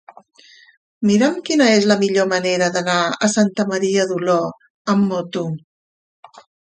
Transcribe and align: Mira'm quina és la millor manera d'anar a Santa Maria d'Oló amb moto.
Mira'm 1.07 1.35
quina 1.49 1.67
és 1.73 1.83
la 1.91 1.97
millor 2.03 2.25
manera 2.31 2.69
d'anar 2.77 2.95
a 3.27 3.29
Santa 3.33 3.65
Maria 3.73 4.07
d'Oló 4.13 4.39
amb 4.95 5.07
moto. 5.11 5.45